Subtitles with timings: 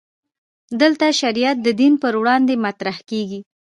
[0.81, 3.39] دلته شریعت د دین پر وړاندې مطرح کېږي.